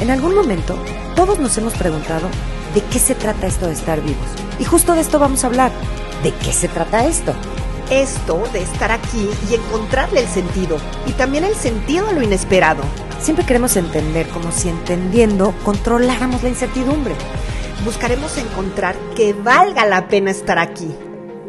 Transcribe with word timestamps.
En 0.00 0.10
algún 0.10 0.34
momento, 0.34 0.76
todos 1.14 1.38
nos 1.38 1.56
hemos 1.56 1.72
preguntado 1.74 2.28
de 2.74 2.82
qué 2.82 2.98
se 2.98 3.14
trata 3.14 3.46
esto 3.46 3.68
de 3.68 3.72
estar 3.72 4.02
vivos. 4.02 4.26
Y 4.58 4.64
justo 4.64 4.94
de 4.94 5.00
esto 5.00 5.20
vamos 5.20 5.44
a 5.44 5.46
hablar. 5.46 5.70
¿De 6.22 6.30
qué 6.34 6.52
se 6.52 6.68
trata 6.68 7.06
esto? 7.06 7.32
Esto 7.90 8.42
de 8.52 8.62
estar 8.62 8.90
aquí 8.90 9.30
y 9.48 9.54
encontrarle 9.54 10.20
el 10.20 10.26
sentido. 10.26 10.76
Y 11.06 11.12
también 11.12 11.44
el 11.44 11.54
sentido 11.54 12.08
a 12.08 12.12
lo 12.12 12.22
inesperado. 12.22 12.82
Siempre 13.20 13.46
queremos 13.46 13.76
entender 13.76 14.26
como 14.28 14.50
si 14.50 14.68
entendiendo 14.68 15.54
controláramos 15.64 16.42
la 16.42 16.48
incertidumbre. 16.50 17.14
Buscaremos 17.84 18.36
encontrar 18.36 18.96
que 19.16 19.32
valga 19.32 19.86
la 19.86 20.08
pena 20.08 20.32
estar 20.32 20.58
aquí. 20.58 20.92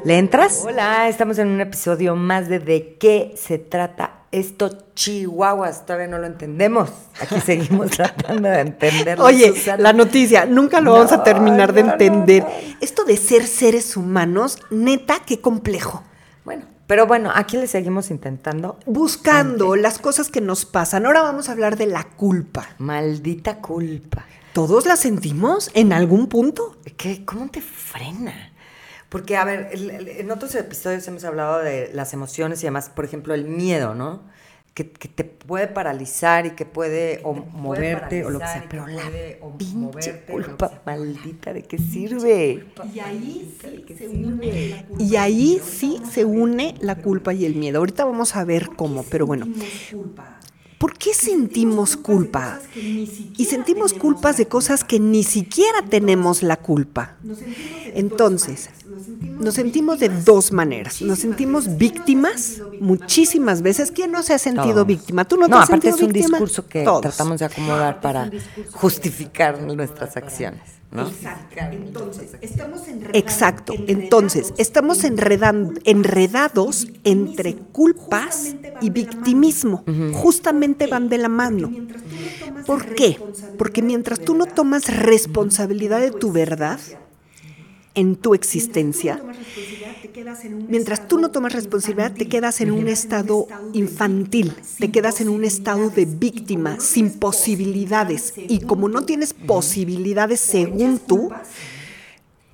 ¿Le 0.06 0.20
entras? 0.20 0.64
Hola, 0.66 1.10
estamos 1.10 1.40
en 1.40 1.48
un 1.48 1.62
episodio 1.62 2.16
más 2.16 2.48
de 2.48 2.60
¿De 2.60 2.96
qué 3.00 3.34
se 3.36 3.58
trata 3.58 4.15
esto 4.40 4.70
chihuahuas? 4.96 5.86
Todavía 5.86 6.08
no 6.08 6.18
lo 6.18 6.28
entendemos. 6.28 6.90
Aquí 7.20 7.40
seguimos 7.42 7.92
tratando 7.96 8.50
de 8.50 8.60
entenderlo. 8.60 9.24
Oye, 9.24 9.54
la 9.78 9.94
noticia, 9.94 10.46
nunca 10.46 10.82
lo 10.82 10.94
vamos 10.94 11.12
a 11.12 11.24
terminar 11.24 11.74
de 11.74 11.82
entender. 11.82 12.46
Esto 12.82 13.06
de 13.06 13.18
ser 13.18 13.48
seres 13.48 13.96
humanos, 13.98 14.60
neta, 14.70 15.22
qué 15.26 15.42
complejo. 15.42 16.04
Bueno, 16.44 16.66
pero 16.88 17.08
bueno, 17.08 17.32
aquí 17.34 17.58
le 17.58 17.68
seguimos 17.68 18.12
intentando. 18.12 18.78
Buscando 18.86 19.76
las 19.76 20.00
cosas 20.00 20.30
que 20.30 20.42
nos 20.42 20.66
pasan. 20.66 21.06
Ahora 21.06 21.22
vamos 21.22 21.50
a 21.50 21.54
hablar 21.54 21.78
de 21.78 21.88
la 21.88 22.04
culpa. 22.04 22.68
Maldita 22.78 23.58
culpa. 23.58 24.26
¿Todos 24.54 24.86
la 24.86 24.96
sentimos 24.96 25.70
en 25.74 25.92
algún 25.92 26.28
punto? 26.28 26.78
¿Qué? 26.98 27.26
¿Cómo 27.26 27.50
te 27.50 27.62
frena? 27.62 28.54
Porque, 29.16 29.38
a 29.38 29.46
ver, 29.46 29.70
en 29.72 30.30
otros 30.30 30.54
episodios 30.56 31.08
hemos 31.08 31.24
hablado 31.24 31.60
de 31.60 31.90
las 31.94 32.12
emociones 32.12 32.62
y 32.62 32.66
además, 32.66 32.92
por 32.94 33.06
ejemplo, 33.06 33.34
el 33.34 33.46
miedo, 33.46 33.96
¿no? 33.96 34.24
Que, 34.74 34.84
te 34.84 35.24
puede 35.24 35.68
paralizar 35.68 36.46
y 36.46 36.50
que 36.50 36.66
puede 36.66 37.22
o 37.24 37.32
moverte 37.34 38.26
o 38.26 38.30
lo 38.30 38.40
que 38.40 38.46
sea, 38.46 38.66
pero 38.70 38.86
la 38.86 39.04
pinche 39.58 40.20
culpa 40.30 40.82
maldita 40.86 41.54
de 41.54 41.64
qué 41.64 41.78
sirve. 41.78 42.66
Y 42.94 43.00
ahí 43.00 43.56
sí 43.62 43.86
se 43.98 44.10
une 44.10 44.86
y 45.00 45.16
ahí 45.16 45.62
sí 45.64 46.02
se 46.12 46.26
une 46.26 46.76
la 46.82 46.96
culpa 46.96 47.34
y 47.34 47.46
el 47.46 47.56
miedo. 47.56 47.80
Ahorita 47.80 48.04
vamos 48.04 48.36
a 48.36 48.44
ver 48.44 48.72
cómo, 48.76 49.06
pero 49.10 49.26
bueno. 49.26 49.48
¿Por 50.86 51.00
qué 51.00 51.16
sentimos 51.16 51.98
culpa? 51.98 52.60
Y 52.76 53.46
sentimos 53.46 53.92
culpas 53.92 54.38
de 54.38 54.48
cosas 54.48 54.84
que 54.84 55.00
ni 55.00 55.24
siquiera 55.24 55.82
tenemos 55.82 56.44
la 56.44 56.58
culpa. 56.58 57.16
Entonces, 57.96 58.70
nos 59.40 59.56
sentimos 59.56 59.98
de 59.98 60.10
dos 60.10 60.52
maneras. 60.52 61.02
Nos 61.02 61.18
sentimos 61.18 61.76
víctimas 61.80 62.62
muchísimas 62.80 63.64
veces. 63.64 63.90
¿Quién 63.90 64.12
no 64.12 64.22
se 64.22 64.36
ha 64.36 64.38
sentido 64.38 64.86
víctima? 64.86 65.26
¿Tú 65.26 65.38
no, 65.38 65.48
te 65.48 65.56
has 65.56 65.64
aparte 65.64 65.90
es 65.90 66.00
un 66.00 66.12
discurso 66.12 66.68
que 66.68 66.84
tratamos 67.02 67.40
de 67.40 67.46
acomodar 67.46 68.00
para 68.00 68.30
justificar 68.74 69.60
nuestras 69.60 70.16
acciones. 70.18 70.75
Exacto. 73.14 73.74
Entonces, 73.88 74.54
estamos 74.58 75.04
enredados 75.04 76.88
entre 77.04 77.56
culpas 77.56 78.56
y 78.82 78.90
victimismo. 78.90 79.84
Justamente 80.14 80.88
van 80.88 81.10
de 81.10 81.18
la 81.18 81.30
mano. 81.30 81.72
¿Por 82.66 82.96
qué? 82.96 83.20
Porque 83.58 83.82
mientras 83.82 84.20
tú 84.20 84.36
no 84.36 84.46
tomas 84.46 84.88
responsabilidad 84.88 86.00
de 86.00 86.12
tu 86.12 86.32
verdad, 86.32 86.80
en 87.96 88.16
tu 88.16 88.34
existencia, 88.34 89.22
mientras 90.68 91.08
tú 91.08 91.18
no 91.18 91.32
tomas 91.32 91.54
responsabilidad, 91.54 92.14
te 92.14 92.28
quedas 92.28 92.62
en 92.62 92.72
un 92.72 92.88
estado 92.88 93.48
infantil, 93.74 94.54
te 94.80 94.92
quedas 94.92 95.22
en 95.22 95.30
un 95.30 95.44
estado 95.44 95.90
de 95.90 96.06
víctima, 96.06 96.80
sin 96.80 97.12
posibilidades. 97.12 98.34
Y 98.38 98.60
como 98.60 98.90
no 98.90 99.06
tienes 99.06 99.34
posibilidades 99.34 100.40
según 100.42 101.00
tú, 101.00 101.32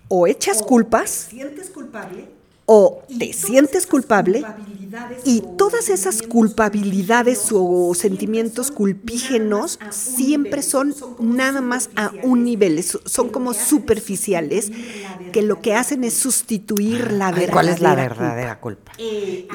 o 0.08 0.28
echas 0.28 0.62
culpas, 0.62 1.30
o 2.74 3.04
te 3.20 3.34
sientes 3.34 3.86
culpable 3.86 4.46
y 5.26 5.42
todas 5.58 5.90
esas 5.90 6.22
culpabilidades 6.22 7.50
o 7.52 7.94
sentimientos 7.94 8.72
culpígenos 8.72 9.78
siempre 9.90 10.62
son 10.62 10.96
nada 11.20 11.60
más 11.60 11.90
a 11.98 12.14
un 12.22 12.46
nivel, 12.46 12.82
son 12.82 13.28
como 13.28 13.54
superficiales 13.54 14.72
que 15.34 15.42
lo 15.42 15.60
que 15.60 15.76
hacen 15.76 16.06
es 16.06 16.14
sustituir 16.14 17.12
la 17.12 17.34
verdadera 17.34 17.52
¿Cuál 17.52 17.68
es 17.68 17.82
la 17.82 17.94
verdadera 17.96 18.62
culpa? 18.62 18.94
Eh, 18.98 19.50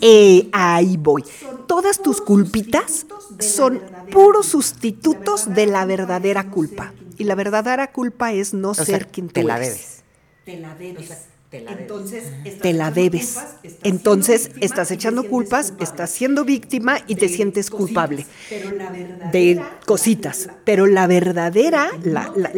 eh, 0.00 0.48
ahí 0.52 0.96
voy. 0.96 1.24
Todas 1.66 2.00
tus 2.00 2.20
culpitas 2.20 3.04
son 3.40 3.82
puros 4.10 4.46
sustitutos 4.46 5.52
de 5.54 5.66
la 5.66 5.84
verdadera 5.86 6.50
culpa. 6.50 6.94
Y 7.16 7.24
la 7.24 7.34
verdadera 7.34 7.90
culpa 7.90 8.32
es 8.32 8.54
no 8.54 8.74
ser 8.74 9.08
quien 9.08 9.26
tú 9.26 9.32
te 9.32 9.40
eres. 9.40 9.48
La 9.48 9.58
debes. 9.58 10.04
Te 10.44 10.56
la 10.56 10.74
debes. 10.76 11.37
Te 11.50 11.60
la 11.60 11.72
Entonces, 11.72 12.34
te 12.60 12.72
la 12.72 12.90
debes. 12.90 13.48
Entonces, 13.82 14.50
estás 14.60 14.90
echando 14.90 15.28
culpas, 15.28 15.74
estás 15.78 16.10
siendo 16.10 16.44
víctima 16.44 16.98
y 17.06 17.16
te 17.16 17.28
sientes 17.28 17.70
culpable 17.70 18.26
de 19.22 19.68
cositas. 19.86 20.50
Pero 20.64 20.86
la 20.86 21.06
verdadera, 21.06 21.88
la, 22.02 22.30
la, 22.34 22.50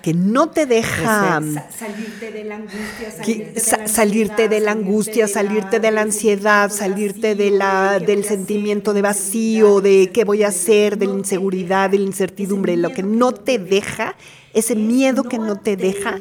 que 0.00 0.14
no 0.14 0.48
te 0.48 0.66
deja 0.66 1.40
salirte 1.70 2.30
de 2.32 2.44
la 2.44 2.56
angustia, 2.56 3.86
salirte 3.86 4.48
de 4.48 4.60
la 4.60 4.72
angustia, 4.72 5.28
salirte 5.28 5.80
de 5.80 5.90
la 5.90 6.00
ansiedad, 6.00 6.70
salirte 6.70 7.34
de 7.34 7.50
la, 7.50 7.98
del 7.98 8.24
sentimiento 8.24 8.94
de 8.94 9.02
vacío, 9.02 9.80
de 9.80 10.10
qué 10.12 10.24
voy 10.24 10.42
a 10.42 10.48
hacer, 10.48 10.96
de 10.96 11.06
la 11.06 11.14
inseguridad, 11.14 11.90
de 11.90 11.98
la 11.98 12.04
incertidumbre, 12.04 12.76
lo 12.76 12.90
que 12.90 13.02
no 13.02 13.32
te 13.32 13.58
deja 13.58 14.16
ese 14.56 14.74
miedo 14.74 15.24
que 15.24 15.38
no 15.38 15.60
te 15.60 15.76
deja, 15.76 16.18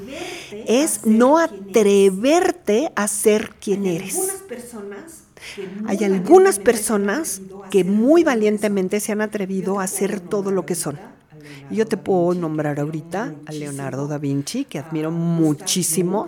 es 0.67 1.05
no 1.05 1.39
atreverte 1.39 2.91
a 2.93 3.07
ser 3.07 3.51
quien 3.61 3.85
eres. 3.85 4.43
Hay 5.87 6.03
algunas 6.03 6.59
personas 6.59 7.41
que 7.71 7.85
muy 7.85 8.25
valientemente 8.25 8.99
se 8.99 9.13
han 9.13 9.21
atrevido 9.21 9.79
a 9.79 9.87
ser 9.87 10.19
todo 10.19 10.51
lo 10.51 10.65
que 10.65 10.75
son. 10.75 10.99
Yo 11.71 11.85
te 11.87 11.97
puedo 11.97 12.33
nombrar 12.33 12.79
ahorita 12.79 13.33
a 13.45 13.51
Leonardo 13.51 14.07
da 14.07 14.17
Vinci, 14.17 14.65
que 14.65 14.79
admiro 14.79 15.11
muchísimo, 15.11 16.27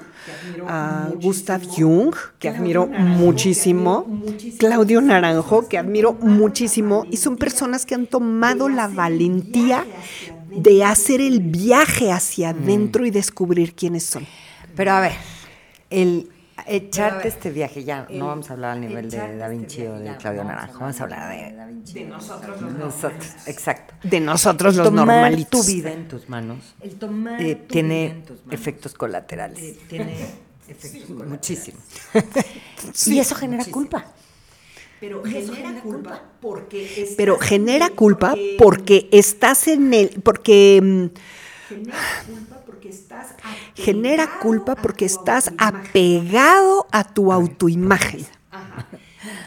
a 0.68 1.10
Gustav 1.22 1.62
Jung, 1.64 2.16
que 2.40 2.50
admiro 2.50 2.88
muchísimo, 2.88 4.06
Claudio 4.58 5.02
Naranjo, 5.02 5.68
que 5.68 5.78
admiro 5.78 6.14
muchísimo, 6.14 7.06
y 7.10 7.18
son 7.18 7.38
personas 7.38 7.86
que 7.86 7.96
han 7.96 8.08
tomado 8.08 8.68
la 8.68 8.88
valentía 8.88 9.86
de 10.56 10.84
hacer 10.84 11.22
el 11.22 11.40
viaje 11.40 12.12
hacia 12.12 12.50
adentro 12.50 13.06
y 13.06 13.12
descubrir 13.12 13.74
quiénes 13.74 14.04
son. 14.04 14.26
Pero 14.76 14.92
a 14.92 15.02
ver, 15.02 15.14
el 15.90 16.30
echarte 16.68 17.28
este 17.28 17.50
viaje, 17.50 17.84
ya 17.84 18.08
no 18.10 18.28
vamos 18.28 18.50
a 18.50 18.54
hablar 18.54 18.72
al 18.72 18.82
nivel 18.82 19.10
de 19.10 19.38
Da 19.38 19.48
Vinci 19.48 19.86
o 19.86 20.00
de 20.00 20.16
Claudio 20.18 20.44
Naranjo, 20.44 20.80
vamos 20.80 21.00
a 21.00 21.04
hablar 21.04 21.30
de, 21.30 21.94
de 21.94 22.06
nosotros 22.06 22.62
los 22.62 22.74
nosotros, 22.74 23.28
exacto. 23.46 23.94
De 24.04 24.20
nosotros 24.20 24.76
los 24.76 24.88
tomar 24.88 25.08
normalitos. 25.08 25.66
tu 25.66 25.74
vida 25.74 25.92
en 25.92 26.08
tus 26.08 26.30
manos 26.30 26.76
eh, 27.40 27.56
tiene 27.68 28.24
efectos 28.52 28.94
colaterales. 28.94 29.60
Eh, 29.60 29.80
tiene 29.88 30.16
efectos 30.68 31.10
muchísimos. 31.10 31.82
y 33.08 33.20
eso 33.20 33.36
genera 33.36 33.66
culpa. 33.66 34.06
Pero 35.00 35.24
genera 35.24 35.80
culpa 35.82 36.24
porque 36.42 36.84
estás 36.84 37.16
Pero 37.18 37.38
genera 37.38 37.90
culpa 37.92 38.36
porque 38.58 39.08
estás 39.12 39.68
en 39.68 39.94
el 39.94 40.22
porque 40.24 40.80
mm, 40.82 41.06
genera 41.70 41.98
culpa 42.26 42.57
porque 42.78 42.90
estás 42.90 43.34
genera 43.74 44.40
culpa 44.40 44.76
porque 44.76 45.06
estás 45.06 45.52
apegado 45.58 46.86
a 46.92 47.04
tu 47.04 47.34
autoimagen. 47.34 48.24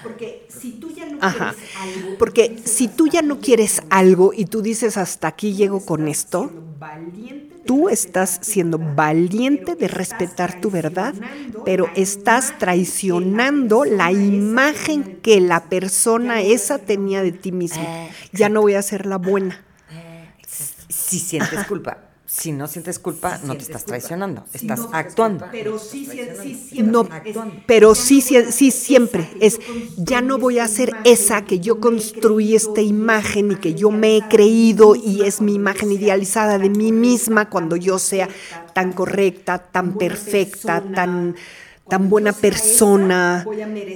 Porque 0.02 0.48
si 0.48 0.72
tú 0.72 0.90
ya 0.90 1.06
no 1.06 1.20
quieres 1.20 1.58
algo, 1.76 2.18
porque 2.18 2.58
si 2.64 2.88
tú 2.88 3.06
ya 3.06 3.22
no 3.22 3.38
quieres 3.38 3.82
algo 3.88 4.32
y 4.34 4.46
tú 4.46 4.62
dices 4.62 4.96
hasta 4.96 5.28
aquí 5.28 5.54
llego 5.54 5.86
con 5.86 6.08
esto, 6.08 6.50
tú 7.66 7.88
estás 7.88 8.40
siendo 8.42 8.78
valiente 8.78 9.76
de 9.76 9.86
respetar 9.86 10.60
tu 10.60 10.70
verdad, 10.70 11.14
pero 11.64 11.88
estás 11.94 12.58
traicionando 12.58 13.84
la 13.84 14.10
imagen 14.10 15.20
que 15.22 15.40
la 15.40 15.68
persona 15.68 16.42
esa 16.42 16.78
tenía 16.78 17.22
de 17.22 17.30
ti 17.30 17.52
mismo. 17.52 17.86
Ya 18.32 18.48
no 18.48 18.62
voy 18.62 18.74
a 18.74 18.82
ser 18.82 19.06
la 19.06 19.18
buena. 19.18 19.64
Si 20.88 21.20
sientes 21.20 21.64
culpa, 21.66 22.09
si 22.32 22.52
no 22.52 22.68
sientes 22.68 23.00
culpa, 23.00 23.40
no 23.42 23.56
te 23.56 23.64
estás 23.64 23.84
traicionando, 23.84 24.44
estás 24.52 24.86
actuando. 24.92 25.46
Pero 25.50 25.80
sí, 25.80 26.06
sí, 26.06 26.54
siempre. 26.54 26.92
No, 26.92 27.08
pero 27.66 27.96
sí, 27.96 28.20
sí, 28.20 28.70
siempre. 28.70 29.28
Es, 29.40 29.58
ya 29.96 30.20
no 30.20 30.38
voy 30.38 30.60
a 30.60 30.68
ser 30.68 30.94
esa 31.02 31.44
que 31.44 31.58
yo 31.58 31.80
construí 31.80 32.54
esta 32.54 32.82
imagen 32.82 33.50
y 33.50 33.56
que 33.56 33.74
yo 33.74 33.90
me 33.90 34.16
he 34.16 34.28
creído 34.28 34.94
y 34.94 35.22
es 35.22 35.40
mi 35.40 35.54
imagen 35.54 35.90
idealizada 35.90 36.58
de 36.58 36.70
mí 36.70 36.92
misma 36.92 37.50
cuando 37.50 37.74
yo 37.74 37.98
sea 37.98 38.28
tan 38.74 38.92
correcta, 38.92 39.58
tan 39.58 39.98
perfecta, 39.98 40.84
tan 40.94 41.34
tan 41.90 42.08
buena 42.08 42.32
persona. 42.32 43.46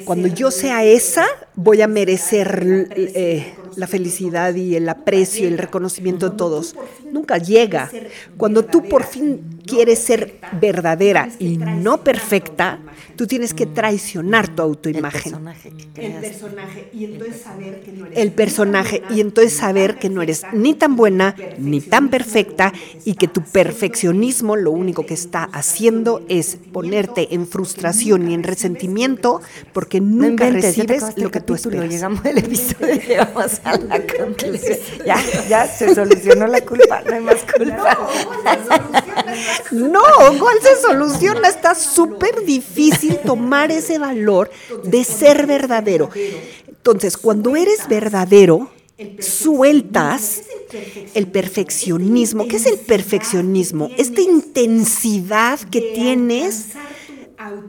Cuando 0.05 0.29
yo 0.29 0.51
sea 0.51 0.85
esa, 0.85 1.25
voy 1.55 1.81
a 1.81 1.89
merecer 1.89 2.89
eh, 2.95 3.55
la 3.77 3.87
felicidad 3.87 4.55
y 4.55 4.77
el 4.77 4.89
aprecio 4.89 5.45
y 5.45 5.53
el 5.53 5.59
reconocimiento 5.59 6.29
de 6.29 6.37
todos. 6.37 6.77
Nunca 7.11 7.39
llega. 7.39 7.91
Cuando 8.37 8.65
tú 8.65 8.87
por 8.87 9.05
fin 9.05 9.61
quieres 9.67 9.99
ser 9.99 10.39
verdadera 10.53 11.29
y 11.39 11.57
no 11.57 12.03
perfecta, 12.03 12.81
tú 13.17 13.27
tienes 13.27 13.55
que 13.55 13.67
traicionar 13.67 14.55
tu 14.55 14.63
autoimagen. 14.63 15.35
El 15.97 16.13
personaje. 16.15 16.89
Y 16.93 17.05
entonces 17.05 17.41
saber 17.43 17.81
que 17.81 17.93
no 17.93 18.07
eres. 18.07 18.19
El 18.19 18.33
personaje. 18.33 19.03
Y 19.11 19.21
entonces 19.21 19.53
saber 19.55 19.99
que 19.99 20.11
no 20.11 20.23
eres 20.23 20.43
ni 20.53 20.75
tan 20.75 20.97
buena 20.97 21.35
ni 21.59 21.81
tan 21.81 22.09
perfecta 22.09 22.73
y 23.05 23.15
que 23.15 23.29
tu 23.29 23.43
perfeccionismo 23.43 24.57
lo 24.57 24.71
único 24.71 25.07
que 25.07 25.15
está 25.15 25.45
haciendo 25.45 26.25
es 26.29 26.59
ponerte 26.73 27.35
en 27.35 27.47
frustración 27.47 28.31
y 28.31 28.35
en 28.35 28.43
resentimiento 28.43 29.41
porque 29.73 30.01
nunca 30.01 30.51
recibes 30.51 31.17
lo 31.17 31.31
que 31.31 31.41
tú 31.41 31.55
esperas. 31.55 31.89
Llegamos 31.89 32.25
al 32.25 32.39
episodio 32.39 32.95
y 32.95 33.01
llegamos 33.01 33.61
a 33.65 33.79
la 33.79 34.01
conclusión. 34.19 34.79
Ya, 35.07 35.17
ya 35.49 35.67
se 35.67 35.95
solucionó 35.95 36.47
la 36.47 36.61
culpa, 36.61 37.03
no 37.03 37.15
hay 37.15 37.21
más 37.21 37.45
culpa. 37.57 37.99
No, 39.71 40.03
¿cuál 40.39 40.59
se 40.63 40.81
soluciona? 40.81 41.49
Está 41.49 41.75
súper 41.75 42.45
difícil 42.45 43.19
tomar 43.19 43.71
ese 43.71 43.99
valor 43.99 44.51
de 44.83 45.05
ser 45.05 45.47
verdadero. 45.47 46.11
Entonces, 46.67 47.17
cuando 47.17 47.57
eres 47.57 47.89
verdadero, 47.89 48.71
sueltas 49.21 50.43
el 51.15 51.27
perfeccionismo. 51.29 52.47
¿Qué 52.47 52.57
es 52.57 52.67
el 52.67 52.79
perfeccionismo? 52.79 53.91
Esta 53.97 54.21
intensidad 54.21 55.59
que 55.61 55.81
tienes 55.95 56.71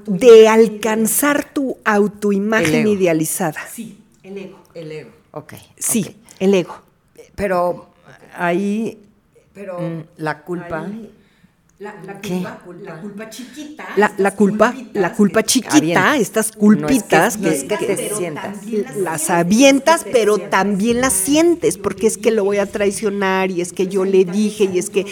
de 0.05 0.47
alcanzar 0.47 1.51
tu 1.53 1.77
autoimagen 1.83 2.88
idealizada. 2.88 3.59
Sí, 3.71 3.97
el 4.23 4.38
ego. 4.38 4.59
El 4.73 4.91
ego. 4.91 5.09
Ok. 5.31 5.53
Sí, 5.77 6.15
el 6.39 6.53
ego. 6.53 6.81
Pero 7.35 7.89
ahí, 8.35 9.01
pero 9.53 9.79
mm, 9.79 10.03
la 10.17 10.43
culpa. 10.43 10.89
La, 11.77 11.92
culpa, 12.22 12.62
la 12.81 13.01
culpa 13.01 13.30
chiquita. 13.30 13.86
La, 13.98 14.31
culpa, 14.31 14.74
la 14.94 15.13
culpa 15.13 15.44
chiquita, 15.44 16.16
estas 16.16 16.54
culpitas 16.54 17.36
que, 17.36 17.51
te 17.51 18.16
sientas. 18.16 18.60
Las, 18.95 19.30
avientas, 19.30 20.06
pero 20.10 20.38
también 20.38 21.01
las 21.01 21.12
sientes, 21.12 21.77
porque 21.77 22.07
es 22.07 22.18
que 22.18 22.31
lo 22.31 22.45
voy 22.45 22.60
a 22.60 22.66
traicionar 22.66 23.51
y 23.51 23.60
es 23.60 23.74
que 23.74 23.88
yo 23.88 24.06
le 24.06 24.24
dije 24.24 24.69
y 24.74 24.80
es 24.80 24.89
que... 24.89 25.06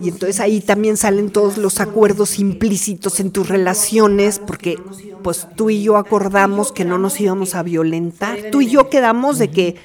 Y 0.00 0.08
entonces 0.08 0.40
ahí 0.40 0.62
también 0.62 0.96
salen 0.96 1.28
todos 1.28 1.58
los 1.58 1.80
acuerdos 1.80 2.38
implícitos 2.38 3.20
en 3.20 3.30
tus 3.30 3.50
relaciones, 3.50 4.38
porque 4.38 4.78
pues 5.22 5.48
tú 5.54 5.68
y 5.68 5.82
yo 5.82 5.98
acordamos 5.98 6.72
que 6.72 6.86
no 6.86 6.96
nos 6.96 7.20
íbamos 7.20 7.54
a 7.54 7.62
violentar. 7.62 8.38
Tú 8.50 8.62
y 8.62 8.70
yo 8.70 8.88
quedamos 8.88 9.38
de 9.38 9.50
que 9.50 9.76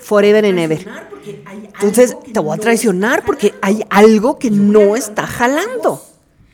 forever 0.00 0.44
and 0.44 0.58
ever. 0.60 1.13
Entonces 1.74 2.16
te 2.32 2.40
voy 2.40 2.56
a 2.56 2.60
traicionar 2.60 3.24
porque 3.24 3.54
hay 3.60 3.84
algo 3.90 4.38
que 4.38 4.50
no 4.50 4.96
está 4.96 5.26
jalando. 5.26 6.02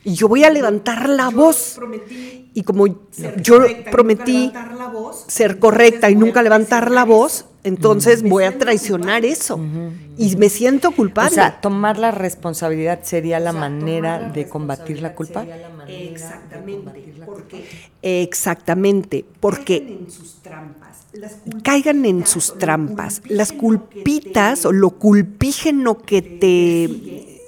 Y 0.03 0.15
yo 0.15 0.27
voy 0.27 0.43
a 0.43 0.49
levantar 0.49 1.07
la 1.09 1.29
voz. 1.29 1.79
Y 2.53 2.63
como 2.63 2.87
yo 3.37 3.59
prometí 3.91 4.51
ser 5.27 5.59
correcta 5.59 6.09
y 6.09 6.15
nunca 6.15 6.41
levantar 6.41 6.89
la 6.89 7.05
voz, 7.05 7.45
entonces 7.63 8.23
voy 8.23 8.45
a 8.45 8.57
traicionar 8.57 9.25
eso. 9.25 9.59
Y 10.17 10.35
me 10.37 10.49
siento 10.49 10.91
culpable. 10.91 11.31
O 11.31 11.35
sea, 11.35 11.61
tomar 11.61 11.99
la 11.99 12.11
responsabilidad 12.11 13.01
sería 13.03 13.39
la 13.39 13.53
manera 13.53 14.29
de 14.29 14.49
combatir 14.49 15.01
la 15.01 15.13
culpa. 15.13 15.45
Exactamente. 15.87 17.03
Porque 17.25 17.63
Exactamente. 18.01 19.25
Porque 19.39 19.99
caigan 21.63 22.05
en 22.05 22.25
sus 22.25 22.57
trampas. 22.57 23.21
Las 23.27 23.51
culpitas 23.51 24.65
o 24.65 24.71
lo 24.71 24.91
culpígeno 24.91 26.01
que 26.01 26.21
te, 26.21 27.41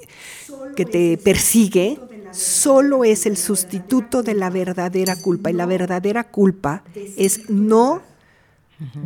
que 0.75 0.85
te 0.85 1.17
persigue 1.17 1.99
solo 2.31 3.03
es 3.03 3.25
el 3.25 3.37
sustituto 3.37 4.23
de 4.23 4.33
la 4.33 4.49
verdadera 4.49 5.15
culpa. 5.15 5.51
Y 5.51 5.53
la 5.53 5.65
verdadera 5.65 6.23
culpa 6.23 6.83
es 7.17 7.49
no 7.49 8.01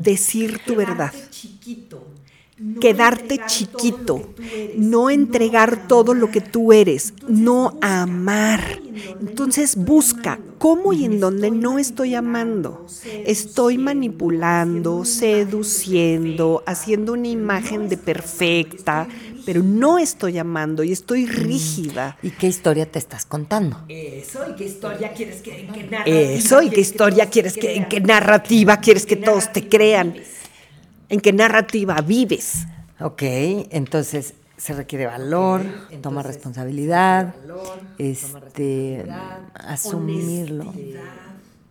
decir 0.02 0.60
tu 0.66 0.76
verdad 0.76 1.12
quedarte 2.80 3.40
chiquito, 3.46 4.34
no 4.78 5.10
entregar 5.10 5.88
todo 5.88 6.14
lo 6.14 6.32
que 6.32 6.42
tú 6.42 6.74
eres, 6.74 7.14
no 7.28 7.78
amar. 7.82 8.82
Entonces 9.20 9.76
busca 9.76 10.40
cómo 10.58 10.92
y 10.92 11.06
en 11.06 11.20
dónde 11.20 11.52
no 11.52 11.78
estoy 11.78 12.16
amando. 12.16 12.88
Estoy 13.26 13.78
manipulando, 13.78 15.06
seduciendo, 15.06 16.64
haciendo 16.66 17.14
una 17.14 17.28
imagen 17.28 17.90
de 17.90 17.98
perfecta, 17.98 19.08
pero 19.46 19.62
no 19.62 20.00
estoy 20.00 20.40
amando 20.40 20.84
y 20.84 20.92
estoy 20.92 21.28
rígida. 21.28 22.18
¿Y 22.24 22.32
qué 22.32 22.48
historia 22.48 22.86
te 22.92 22.98
estás 22.98 23.26
contando? 23.26 23.86
Eso, 23.88 24.40
y 24.50 24.56
qué 24.56 24.66
historia 24.66 25.14
quieres 25.14 25.42
que, 25.42 25.62
en 25.62 25.68
qué 25.72 25.84
narrativa. 25.84 26.20
Eso, 26.20 26.62
y 26.64 26.70
qué 26.72 26.82
historia 26.82 27.30
quieres 27.30 27.54
que, 27.54 27.76
en 27.76 27.88
qué 27.88 28.02
narrativa 28.02 28.78
quieres 28.78 29.06
que 29.06 29.16
todos 29.16 29.54
te 29.54 29.70
crean 29.70 30.16
en 31.10 31.20
qué 31.20 31.34
narrativa 31.34 32.02
vives. 32.02 32.66
Ok, 33.00 33.22
entonces 33.22 34.34
se 34.58 34.74
requiere 34.74 35.06
valor, 35.06 35.64
toma 36.02 36.24
responsabilidad, 36.24 37.36
este, 37.98 39.06
asumirlo. 39.54 40.74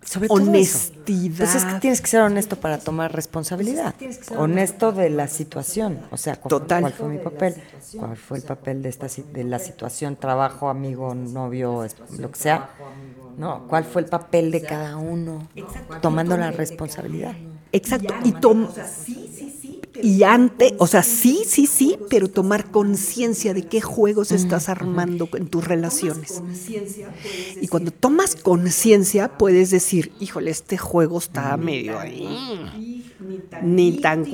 Sobre 0.04 0.28
todo 0.28 0.36
honestidad. 0.36 1.36
Pues 1.38 1.56
es 1.56 1.64
que 1.64 1.80
tienes 1.80 2.00
que 2.00 2.06
ser 2.06 2.20
honesto 2.20 2.54
para 2.54 2.78
tomar 2.78 3.12
responsabilidad. 3.12 3.92
Honesto 4.36 4.92
de 4.92 5.10
la 5.10 5.26
situación. 5.26 5.98
O 6.12 6.16
sea, 6.16 6.36
¿cuál, 6.36 6.92
fue 6.92 7.08
mi 7.08 7.18
papel? 7.18 7.56
¿Cuál 7.98 8.16
fue 8.16 8.38
el 8.38 8.44
papel 8.44 8.82
de, 8.82 8.88
esta, 8.88 9.08
de 9.08 9.42
la 9.42 9.58
situación? 9.58 10.14
Trabajo, 10.14 10.68
amigo, 10.68 11.12
novio, 11.12 11.84
lo 12.18 12.30
que 12.30 12.38
sea. 12.38 12.70
¿No? 13.36 13.66
¿Cuál 13.66 13.84
fue 13.84 14.02
el 14.02 14.08
papel 14.08 14.52
de 14.52 14.62
cada 14.62 14.96
uno? 14.96 15.48
Tomando 16.00 16.36
la 16.36 16.52
responsabilidad. 16.52 17.34
Exacto. 17.76 18.14
Y 18.24 18.32
tom 18.32 18.68
y 20.02 20.22
antes, 20.22 20.72
o 20.78 20.86
sea, 20.86 21.02
sí, 21.02 21.42
sí, 21.46 21.66
sí, 21.66 21.96
pero 22.10 22.28
tomar 22.28 22.70
conciencia 22.70 23.54
de 23.54 23.62
qué 23.62 23.80
juegos 23.80 24.32
estás 24.32 24.68
armando 24.68 25.28
en 25.34 25.48
tus 25.48 25.66
relaciones. 25.66 26.42
Y 27.60 27.68
cuando 27.68 27.90
tomas 27.90 28.36
conciencia, 28.36 29.38
puedes 29.38 29.70
decir, 29.70 30.12
híjole, 30.20 30.50
este 30.50 30.76
juego 30.76 31.18
está 31.18 31.56
medio 31.56 31.98
ahí. 31.98 33.04
Ni 33.62 33.98
tan 33.98 34.24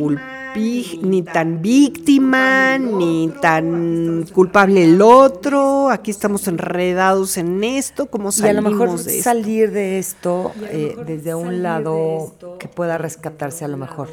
ni 0.55 1.23
tan 1.23 1.63
víctima, 1.63 2.79
ni 2.79 3.33
tan 3.41 4.27
culpable 4.33 4.85
el 4.85 5.01
otro. 5.01 5.91
Aquí 5.91 6.11
estamos 6.11 6.49
enredados 6.49 7.37
en 7.37 7.65
esto, 7.65 8.07
como 8.07 8.33
salimos 8.33 8.55
y 8.55 8.59
a 8.59 8.61
lo 8.61 8.71
mejor 8.71 9.03
de 9.03 9.23
salir 9.23 9.71
de 9.73 9.99
esto 9.99 10.53
eh, 10.71 10.97
desde 11.07 11.35
un 11.35 11.63
lado 11.63 12.35
que 12.59 12.69
pueda 12.69 12.99
rescatarse 12.99 13.65
a 13.65 13.69
lo 13.69 13.77
mejor 13.77 14.09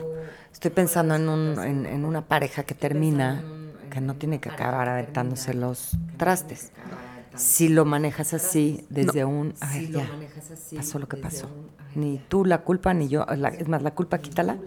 Estoy 0.59 0.71
pensando 0.71 1.15
en, 1.15 1.29
un, 1.29 1.57
en, 1.57 2.03
una 2.03 2.21
pareja 2.21 2.63
que 2.63 2.73
termina, 2.73 3.41
que 3.89 4.01
no 4.01 4.15
tiene 4.15 4.41
que 4.41 4.49
acabar 4.49 4.89
aventándose 4.89 5.53
los 5.53 5.91
trastes. 6.17 6.71
Si 7.35 7.69
lo 7.69 7.85
manejas 7.85 8.33
así, 8.33 8.85
desde 8.89 9.25
un, 9.25 9.53
a 9.59 9.73
ver, 9.73 9.91
ya, 9.91 10.09
pasó 10.75 10.99
lo 10.99 11.07
que 11.07 11.17
pasó. 11.17 11.47
Ni 11.95 12.21
tú 12.29 12.45
la 12.45 12.61
culpa, 12.61 12.93
ni 12.93 13.07
yo, 13.07 13.25
es 13.57 13.67
más, 13.67 13.81
la 13.81 13.91
culpa 13.91 14.19
quítala. 14.19 14.57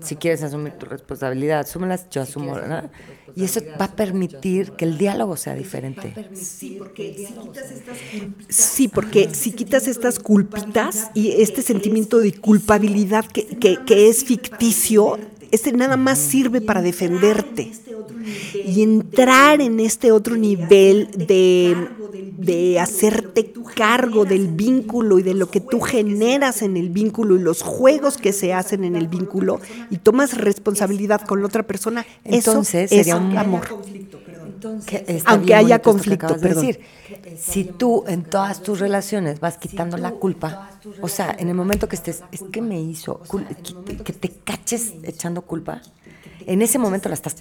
Si 0.00 0.16
quieres 0.16 0.42
asumir 0.42 0.72
tu 0.72 0.86
responsabilidad, 0.86 1.60
asúmela, 1.60 1.98
yo 2.10 2.22
asumo, 2.22 2.54
¿verdad? 2.54 2.90
Y 3.34 3.44
eso 3.44 3.60
va 3.80 3.86
a 3.86 3.96
permitir 3.96 4.72
que 4.72 4.84
el 4.84 4.98
diálogo 4.98 5.36
sea 5.36 5.54
diferente. 5.54 6.28
Sí, 6.34 6.76
porque 6.78 7.14
si 7.14 7.32
quitas 7.32 7.70
estas 7.70 7.98
culpitas. 8.10 8.56
Sí, 8.56 8.88
porque 8.88 9.34
si 9.34 9.52
quitas 9.52 9.88
estas 9.88 10.18
culpitas 10.18 11.10
y 11.14 11.42
este 11.42 11.62
sentimiento 11.62 12.18
de 12.18 12.32
culpabilidad 12.32 13.24
que, 13.26 13.46
que, 13.46 14.08
es 14.08 14.24
ficticio, 14.24 15.18
este 15.52 15.70
nada 15.72 15.96
más 15.96 16.18
sirve 16.18 16.60
para 16.60 16.82
defenderte 16.82 17.70
y 18.64 18.82
entrar 18.82 19.60
en 19.60 19.80
este 19.80 20.10
otro 20.10 20.36
nivel 20.36 21.10
de, 21.14 21.76
de 22.38 22.80
hacerte 22.80 23.52
cargo 23.74 24.24
del 24.24 24.48
vínculo 24.48 25.18
y 25.18 25.22
de 25.22 25.34
lo 25.34 25.50
que 25.50 25.60
tú 25.60 25.80
generas 25.80 26.62
en 26.62 26.76
el 26.76 26.88
vínculo 26.88 27.36
y 27.36 27.40
los 27.40 27.62
juegos 27.62 28.16
que 28.16 28.32
se 28.32 28.52
hacen 28.52 28.84
en 28.84 28.96
el 28.96 29.08
vínculo 29.08 29.60
y 29.90 29.98
tomas 29.98 30.36
responsabilidad 30.38 31.20
con 31.22 31.40
la 31.40 31.46
otra 31.46 31.62
persona, 31.62 32.06
Entonces, 32.24 32.90
eso 32.90 32.96
sería 32.96 33.16
un 33.16 33.36
amor. 33.36 33.68
Aunque 35.26 35.54
haya 35.54 35.80
conflicto, 35.80 36.36
perdón. 36.38 36.66
Decir, 36.66 36.80
si 37.38 37.64
tú 37.64 38.04
en 38.06 38.24
todas 38.24 38.62
tus 38.62 38.78
relaciones 38.80 39.40
vas 39.40 39.58
quitando 39.58 39.96
la 39.96 40.12
culpa, 40.12 40.70
o 41.00 41.08
sea, 41.08 41.34
en 41.38 41.48
el 41.48 41.54
momento 41.54 41.88
que 41.88 41.96
estés, 41.96 42.22
es 42.32 42.42
que 42.50 42.62
me 42.62 42.80
hizo, 42.80 43.20
que 44.04 44.12
te 44.12 44.28
caches 44.44 44.94
echando 45.02 45.42
culpa, 45.42 45.82
en 46.46 46.62
ese 46.62 46.78
momento 46.78 47.08
la 47.08 47.14
estás 47.14 47.36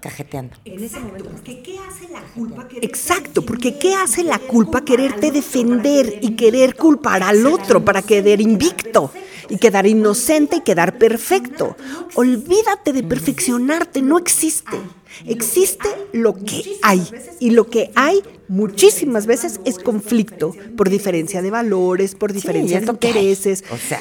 cajeteando. 0.00 0.56
En 0.64 0.82
ese 0.82 1.00
momento, 1.00 1.30
porque 1.30 1.62
¿qué 1.62 1.78
hace 1.78 2.08
la 2.12 2.20
culpa? 2.34 2.68
Exacto, 2.80 3.42
porque 3.42 3.78
¿qué 3.78 3.94
hace 3.94 4.22
la 4.22 4.38
culpa 4.38 4.84
quererte 4.84 5.32
defender 5.32 6.18
y 6.22 6.36
querer 6.36 6.76
culpar 6.76 7.22
al 7.22 7.46
otro 7.46 7.84
para 7.84 8.02
quedar 8.02 8.40
invicto? 8.40 9.10
y 9.48 9.58
quedar 9.58 9.86
inocente 9.86 10.56
y 10.56 10.60
quedar 10.60 10.98
perfecto. 10.98 11.76
Olvídate 12.14 12.92
de 12.92 13.02
perfeccionarte, 13.02 14.02
no 14.02 14.18
existe. 14.18 14.76
Existe 15.24 15.88
lo 16.12 16.34
que 16.34 16.62
hay 16.82 17.02
y 17.40 17.50
lo 17.50 17.68
que 17.68 17.90
hay 17.94 18.22
muchísimas 18.48 19.26
veces 19.26 19.60
es 19.64 19.78
conflicto 19.78 20.54
por 20.76 20.90
diferencia 20.90 21.42
de 21.42 21.50
valores, 21.50 22.14
por 22.14 22.32
diferencia 22.32 22.80
de 22.80 22.86
intereses. 22.86 23.64
O 23.70 23.76
sea, 23.76 24.00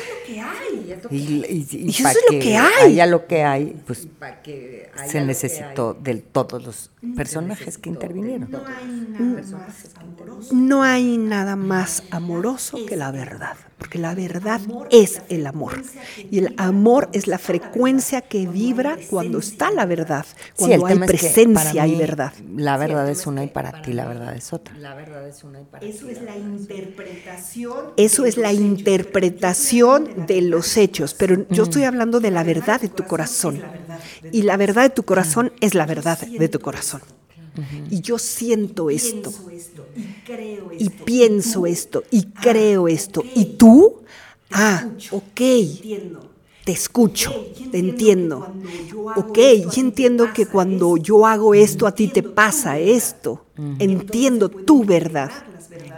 y, 1.09 1.89
eso 1.89 2.07
es 2.07 2.17
lo 2.31 2.39
que 2.39 2.57
hay. 2.57 2.91
Haya 2.93 3.05
lo 3.05 3.27
que 3.27 3.43
hay, 3.43 3.75
pues 3.85 4.07
se 5.07 5.21
necesitó 5.21 5.93
de 5.93 6.15
todos 6.15 6.63
los 6.63 6.91
personajes 7.15 7.77
que 7.77 7.89
intervinieron. 7.89 8.49
No 10.51 10.83
hay 10.83 11.17
nada 11.17 11.55
más 11.55 12.03
amoroso 12.11 12.85
que 12.85 12.95
la 12.95 13.11
verdad, 13.11 13.55
porque 13.77 13.99
la 13.99 14.15
verdad 14.15 14.61
es 14.89 15.21
el 15.29 15.45
amor. 15.47 15.81
Y 16.31 16.39
el 16.39 16.53
amor 16.57 17.09
es 17.11 17.27
la 17.27 17.37
frecuencia 17.37 18.21
que 18.21 18.47
vibra 18.47 18.97
cuando 19.09 19.39
está 19.39 19.71
la 19.71 19.85
verdad, 19.85 20.25
cuando 20.55 20.85
hay 20.85 20.99
presencia 20.99 21.85
y 21.85 21.95
verdad. 21.95 22.33
La 22.55 22.77
verdad 22.77 23.09
es 23.09 23.27
una 23.27 23.43
y 23.43 23.47
para 23.47 23.81
ti 23.81 23.93
la 23.93 24.05
verdad 24.05 24.35
es 24.35 24.53
otra. 24.53 24.75
Eso 25.81 26.09
es 26.09 26.21
la 26.21 26.37
interpretación. 26.37 27.93
Eso 27.97 28.25
es 28.25 28.37
la 28.37 28.53
interpretación 28.53 30.25
de 30.25 30.41
los 30.41 30.77
hechos, 30.77 31.13
pero 31.13 31.45
yo 31.49 31.63
estoy 31.63 31.83
hablando 31.83 32.19
de 32.19 32.31
la 32.31 32.43
verdad 32.43 32.79
de 32.79 32.89
tu 32.89 33.03
corazón. 33.03 33.61
Y 34.31 34.43
la 34.43 34.57
verdad 34.57 34.83
de 34.83 34.89
tu 34.89 35.03
corazón 35.03 35.51
es 35.59 35.75
la 35.75 35.85
verdad 35.85 36.19
de 36.19 36.47
tu 36.49 36.59
corazón. 36.59 37.01
Y 37.89 38.01
yo 38.01 38.17
siento 38.17 38.89
esto. 38.89 39.33
Y 40.77 40.89
pienso 40.89 41.65
esto. 41.65 42.03
Y 42.11 42.23
creo 42.23 42.87
esto. 42.87 43.23
Y 43.33 43.45
tú, 43.45 44.01
ah, 44.51 44.87
ok. 45.11 45.41
Te 46.65 46.71
escucho, 46.71 47.31
te 47.71 47.77
entiendo. 47.79 48.47
Ok, 49.13 49.37
y 49.37 49.79
entiendo 49.79 50.33
que 50.33 50.47
cuando 50.47 50.97
yo 50.97 51.25
hago 51.25 51.53
esto, 51.53 51.87
a 51.87 51.93
ti 51.93 52.07
te 52.09 52.23
pasa 52.23 52.79
esto. 52.79 53.45
Entiendo 53.79 54.49
tu 54.49 54.83
verdad 54.83 55.31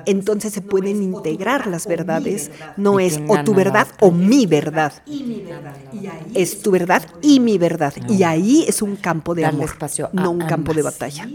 entonces 0.05 0.53
se 0.53 0.61
pueden 0.61 1.03
integrar 1.03 1.67
las 1.67 1.87
verdades. 1.87 2.51
No 2.75 2.99
es 2.99 3.21
o 3.27 3.39
tu 3.39 3.53
verdad 3.53 3.87
o 3.99 4.11
mi 4.11 4.45
verdad. 4.45 4.93
Es 6.33 6.61
tu 6.61 6.71
verdad 6.71 7.03
y 7.21 7.39
mi 7.39 7.57
verdad. 7.57 7.93
Y 8.05 8.23
ahí 8.23 8.63
es 8.67 8.81
un 8.81 8.95
campo 8.97 9.35
de 9.35 9.45
amor, 9.45 9.77
no 10.11 10.31
un 10.31 10.43
campo 10.45 10.73
de 10.73 10.81
batalla. 10.83 11.33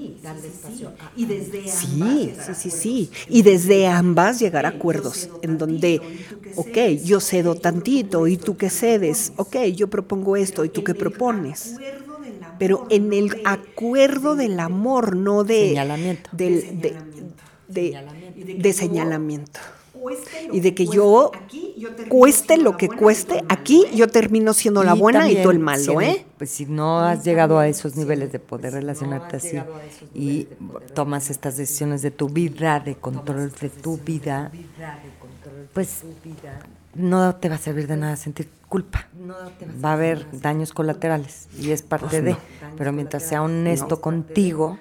Sí, 1.64 2.34
sí, 2.38 2.54
sí, 2.54 2.70
sí. 2.70 3.10
Y 3.28 3.42
desde 3.42 3.86
ambas 3.86 4.38
llegar 4.40 4.66
a 4.66 4.70
acuerdos 4.70 5.30
en 5.40 5.58
donde, 5.58 6.02
ok, 6.54 6.78
yo 7.02 7.20
cedo 7.20 7.54
tantito 7.56 8.26
y 8.26 8.36
tú 8.38 8.56
que 8.56 8.70
cedes, 8.70 9.32
ok, 9.36 9.56
yo 9.74 9.88
propongo 9.88 10.36
esto 10.36 10.64
y 10.64 10.70
tú 10.70 10.82
qué 10.84 10.94
propones 10.94 11.82
pero 12.58 12.86
en 12.88 13.12
el 13.12 13.40
acuerdo 13.44 14.36
del 14.36 14.60
amor, 14.60 15.16
no 15.16 15.44
de 15.44 15.68
señalamiento. 15.68 16.30
Del, 16.32 16.80
de, 16.80 17.04
de, 17.66 18.02
señalamiento. 18.72 19.60
Y 20.50 20.60
de 20.60 20.74
que 20.74 20.86
yo, 20.86 21.30
cueste 22.08 22.56
lo 22.56 22.76
que 22.76 22.88
cueste, 22.88 23.44
aquí 23.48 23.86
yo 23.94 24.08
termino 24.08 24.52
siendo 24.52 24.82
la 24.82 24.94
buena 24.94 25.30
y 25.30 25.42
tú 25.42 25.50
el 25.50 25.60
malo, 25.60 26.00
¿eh? 26.00 26.26
Pues 26.38 26.50
si 26.50 26.66
no 26.66 27.00
has 27.00 27.24
llegado 27.24 27.58
a 27.58 27.68
esos 27.68 27.94
niveles 27.94 28.32
de 28.32 28.38
poder 28.40 28.72
relacionarte 28.72 29.36
así 29.36 29.58
y 30.14 30.48
tomas 30.94 31.30
estas 31.30 31.56
decisiones 31.56 32.02
de 32.02 32.10
tu 32.10 32.28
vida, 32.28 32.80
de 32.80 32.96
control 32.96 33.52
de 33.52 33.68
tu 33.68 33.98
vida, 33.98 34.50
pues 35.72 36.02
no 36.94 37.34
te 37.36 37.48
va 37.48 37.54
a 37.54 37.58
servir 37.58 37.86
de 37.86 37.96
nada 37.96 38.16
sentir 38.16 38.48
culpa. 38.68 39.06
Va 39.84 39.90
a 39.90 39.92
haber 39.92 40.26
daños 40.40 40.72
colaterales 40.72 41.48
y 41.58 41.70
es 41.70 41.82
parte 41.82 42.22
de. 42.22 42.36
Pero 42.76 42.92
mientras 42.92 43.22
sea 43.22 43.42
honesto 43.42 44.00
contigo, 44.00 44.78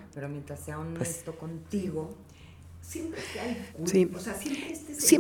pues 0.98 1.26
siempre 2.82 3.22
que 3.32 3.40
hay 3.40 3.54
culpa, 3.72 4.18
o 4.18 4.22
sea, 4.22 4.34
siempre, 4.36 4.78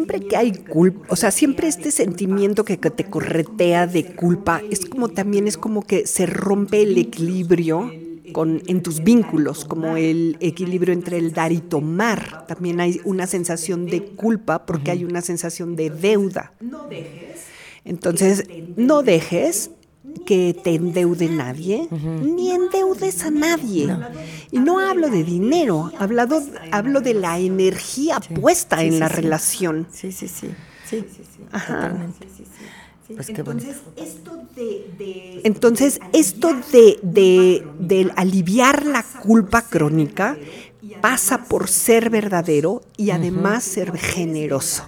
este 0.07 0.27
que 0.27 0.35
hay 0.35 0.51
culpa, 0.51 1.07
o 1.09 1.15
sea, 1.15 1.31
siempre 1.31 1.67
este 1.67 1.91
sentimiento 1.91 2.65
que, 2.65 2.77
te 2.77 3.05
corretea 3.05 3.87
de 3.87 4.15
culpa, 4.15 4.61
es 4.69 4.85
como 4.85 5.09
también 5.09 5.47
es 5.47 5.57
como 5.57 5.85
que 5.85 6.05
se 6.07 6.25
rompe 6.25 6.81
el 6.83 6.97
equilibrio 6.97 7.91
con, 8.33 8.61
en 8.67 8.81
tus 8.81 9.03
vínculos, 9.03 9.65
como 9.65 9.97
el 9.97 10.37
equilibrio 10.39 10.93
entre 10.93 11.17
el 11.17 11.33
dar 11.33 11.51
y 11.51 11.59
tomar. 11.59 12.45
También 12.47 12.79
hay 12.79 13.01
una 13.03 13.27
sensación 13.27 13.85
de 13.85 14.03
culpa 14.03 14.65
porque 14.65 14.91
hay 14.91 15.03
una 15.03 15.21
sensación 15.21 15.75
de 15.75 15.89
deuda. 15.89 16.53
Entonces, 17.83 18.45
no 18.77 19.03
dejes 19.03 19.71
que 20.25 20.55
te 20.63 20.75
endeude 20.75 21.29
nadie, 21.29 21.87
ni 22.21 22.51
endeudes 22.51 23.23
a 23.23 23.31
nadie. 23.31 23.95
Y 24.51 24.59
no 24.59 24.79
hablo 24.79 25.09
de 25.09 25.23
dinero, 25.23 25.91
hablado, 25.99 26.41
hablo 26.71 27.01
de 27.01 27.13
la 27.13 27.39
energía 27.39 28.19
puesta 28.19 28.83
en 28.83 28.99
la 28.99 29.07
relación. 29.07 29.87
Sí, 29.91 30.11
sí, 30.11 30.27
sí. 30.27 30.49
Sí, 30.89 31.05
sí, 31.09 31.23
sí. 31.23 31.43
Ajá. 31.51 31.95
Pues 33.15 33.29
Entonces, 33.29 33.77
esto 33.97 34.47
de, 34.55 35.41
Entonces, 35.43 35.99
esto 36.13 36.53
de, 36.71 36.97
de, 37.01 37.67
de 37.79 38.11
aliviar 38.15 38.85
la 38.85 39.03
culpa 39.03 39.63
crónica 39.63 40.37
pasa 41.01 41.45
por 41.45 41.67
ser 41.67 42.09
verdadero 42.09 42.81
y 42.97 43.11
además 43.11 43.63
ser 43.63 43.95
generoso. 43.97 44.85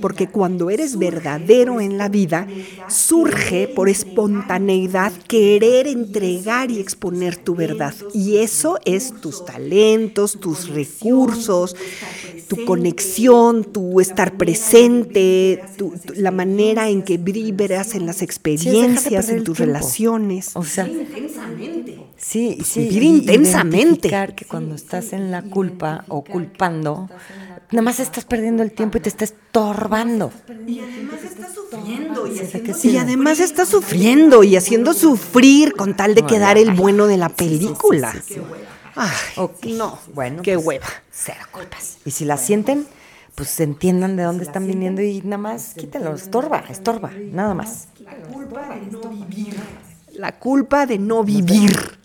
Porque 0.00 0.28
cuando 0.28 0.70
eres 0.70 0.96
verdadero 0.96 1.80
en 1.80 1.98
la 1.98 2.08
vida, 2.08 2.46
surge 2.88 3.68
por 3.68 3.88
espontaneidad 3.88 5.12
querer 5.26 5.86
entregar 5.88 6.70
y 6.70 6.78
exponer 6.80 7.36
tu 7.36 7.54
verdad. 7.54 7.94
Y 8.14 8.38
eso 8.38 8.78
es 8.84 9.20
tus 9.20 9.44
talentos, 9.44 10.38
tus 10.40 10.68
recursos, 10.68 11.74
tu 12.46 12.64
conexión, 12.64 13.64
tu 13.64 14.00
estar 14.00 14.36
presente, 14.36 15.62
la 16.14 16.30
manera 16.30 16.88
en 16.88 17.02
que 17.02 17.18
vibras 17.18 17.94
en 17.94 18.06
las 18.06 18.22
experiencias, 18.22 19.28
en 19.28 19.44
tus 19.44 19.58
relaciones. 19.58 20.50
O 20.54 20.64
sea, 20.64 20.88
Sí, 22.18 22.58
sí. 22.64 22.80
Vivir 22.80 23.04
intensamente. 23.04 24.10
que 24.34 24.44
cuando 24.44 24.74
estás 24.74 25.07
en 25.12 25.30
la 25.30 25.42
culpa 25.42 26.04
o 26.08 26.22
culpando, 26.24 27.08
nada 27.70 27.82
más 27.82 28.00
estás 28.00 28.24
perdiendo 28.24 28.62
el 28.62 28.72
tiempo 28.72 28.98
y 28.98 29.00
te 29.00 29.08
estás 29.08 29.32
estorbando. 29.32 30.32
Y 30.66 30.80
además 30.80 31.22
estás 31.24 31.54
sufriendo. 31.54 32.26
Y, 32.84 32.96
además 32.96 33.40
estás 33.40 33.68
sufriendo 33.68 34.44
y 34.44 34.56
haciendo 34.56 34.94
sufrir 34.94 35.74
con 35.74 35.96
tal 35.96 36.14
de 36.14 36.22
quedar 36.22 36.58
el 36.58 36.72
bueno 36.72 37.06
de 37.06 37.16
la 37.16 37.28
película. 37.28 38.14
Ay, 38.94 39.10
no, 39.76 39.98
bueno, 40.14 40.42
qué 40.42 40.54
pues, 40.54 40.66
hueva. 40.66 40.86
Cero 41.10 41.44
culpas. 41.52 41.98
Y 42.04 42.10
si 42.10 42.24
la 42.24 42.36
sienten, 42.36 42.86
pues 43.34 43.60
entiendan 43.60 44.16
de 44.16 44.24
dónde 44.24 44.42
están 44.42 44.66
viniendo 44.66 45.00
y 45.00 45.22
nada 45.22 45.38
más 45.38 45.74
quítenlo, 45.74 46.14
estorba, 46.14 46.64
estorba, 46.68 47.12
nada 47.30 47.54
más. 47.54 47.86
La 48.00 48.16
culpa 48.16 48.68
de 48.74 48.86
no 48.90 49.00
vivir. 49.08 49.56
La 50.14 50.38
culpa 50.38 50.86
de 50.86 50.98
no 50.98 51.22
vivir. 51.22 51.98